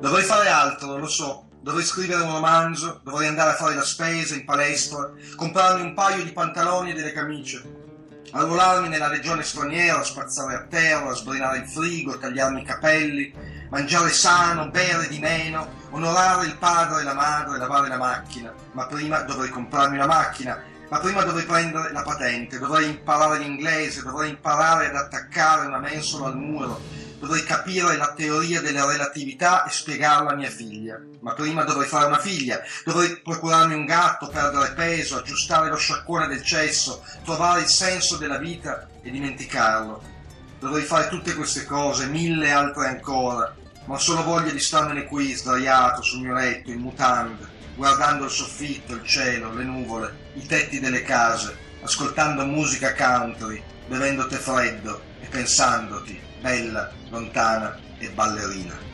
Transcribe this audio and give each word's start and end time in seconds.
Dovrei 0.00 0.24
fare 0.24 0.48
altro, 0.48 0.96
lo 0.96 1.08
so. 1.08 1.48
Dovrei 1.62 1.84
scrivere 1.84 2.22
un 2.22 2.32
romanzo, 2.32 3.00
dovrei 3.04 3.28
andare 3.28 3.50
a 3.50 3.54
fare 3.54 3.74
la 3.74 3.84
spesa 3.84 4.34
in 4.34 4.46
palestra, 4.46 5.10
comprarmi 5.36 5.82
un 5.82 5.92
paio 5.92 6.24
di 6.24 6.32
pantaloni 6.32 6.90
e 6.90 6.94
delle 6.94 7.12
camicie, 7.12 7.62
arruolarmi 8.32 8.88
nella 8.88 9.08
regione 9.08 9.42
straniera, 9.42 10.02
spazzare 10.02 10.54
a 10.54 10.62
terra, 10.62 11.12
sbrinare 11.12 11.58
il 11.58 11.68
frigo, 11.68 12.16
tagliarmi 12.16 12.62
i 12.62 12.64
capelli, 12.64 13.34
mangiare 13.68 14.08
sano, 14.08 14.70
bere 14.70 15.06
di 15.08 15.18
meno, 15.18 15.68
onorare 15.90 16.46
il 16.46 16.56
padre 16.56 17.02
e 17.02 17.04
la 17.04 17.14
madre, 17.14 17.58
lavare 17.58 17.88
la 17.88 17.98
macchina. 17.98 18.54
Ma 18.72 18.86
prima 18.86 19.20
dovrei 19.20 19.50
comprarmi 19.50 19.96
una 19.96 20.06
macchina 20.06 20.58
ma 20.90 20.98
prima 20.98 21.22
dovrei 21.22 21.44
prendere 21.44 21.92
la 21.92 22.02
patente, 22.02 22.58
dovrei 22.58 22.88
imparare 22.88 23.38
l'inglese, 23.38 24.02
dovrei 24.02 24.30
imparare 24.30 24.88
ad 24.88 24.96
attaccare 24.96 25.66
una 25.66 25.78
mensola 25.78 26.26
al 26.26 26.36
muro, 26.36 26.80
dovrei 27.20 27.44
capire 27.44 27.96
la 27.96 28.12
teoria 28.12 28.60
della 28.60 28.84
relatività 28.84 29.64
e 29.64 29.70
spiegarla 29.70 30.30
a 30.30 30.34
mia 30.34 30.50
figlia. 30.50 31.00
Ma 31.20 31.34
prima 31.34 31.62
dovrei 31.62 31.86
fare 31.86 32.06
una 32.06 32.18
figlia, 32.18 32.60
dovrei 32.84 33.20
procurarmi 33.20 33.74
un 33.74 33.84
gatto, 33.84 34.26
perdere 34.28 34.72
peso, 34.72 35.18
aggiustare 35.18 35.68
lo 35.68 35.76
sciacquone 35.76 36.26
del 36.26 36.42
cesso, 36.42 37.04
trovare 37.22 37.60
il 37.60 37.68
senso 37.68 38.16
della 38.16 38.38
vita 38.38 38.88
e 39.00 39.10
dimenticarlo. 39.10 40.02
Dovrei 40.58 40.82
fare 40.82 41.08
tutte 41.08 41.34
queste 41.36 41.66
cose, 41.66 42.06
mille 42.06 42.50
altre 42.50 42.88
ancora, 42.88 43.54
ma 43.84 43.94
ho 43.94 43.98
solo 43.98 44.24
voglia 44.24 44.50
di 44.50 44.58
starmene 44.58 45.04
qui, 45.04 45.34
sdraiato 45.34 46.02
sul 46.02 46.22
mio 46.22 46.34
letto, 46.34 46.70
in 46.72 46.80
mutande, 46.80 47.58
guardando 47.80 48.26
il 48.26 48.30
soffitto, 48.30 48.92
il 48.92 49.06
cielo, 49.06 49.54
le 49.54 49.64
nuvole, 49.64 50.14
i 50.34 50.44
tetti 50.44 50.80
delle 50.80 51.02
case, 51.02 51.56
ascoltando 51.80 52.44
musica 52.44 52.92
country, 52.92 53.62
bevendo 53.86 54.26
tè 54.26 54.36
freddo 54.36 55.00
e 55.18 55.26
pensandoti, 55.28 56.20
bella, 56.42 56.92
lontana 57.08 57.74
e 57.96 58.10
ballerina. 58.10 58.89